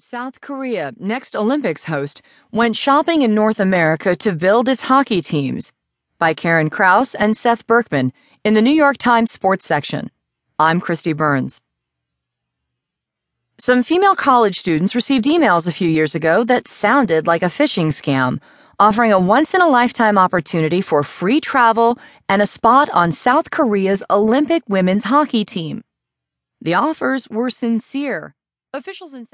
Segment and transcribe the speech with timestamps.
[0.00, 5.72] South Korea, next Olympics host, went shopping in North America to build its hockey teams.
[6.20, 8.12] By Karen Crouse and Seth Berkman
[8.44, 10.08] in the New York Times Sports section.
[10.56, 11.60] I'm Kristi Burns.
[13.58, 17.88] Some female college students received emails a few years ago that sounded like a phishing
[17.88, 18.40] scam,
[18.78, 23.50] offering a once in a lifetime opportunity for free travel and a spot on South
[23.50, 25.82] Korea's Olympic women's hockey team.
[26.60, 28.36] The offers were sincere.
[28.72, 29.26] Officials in South.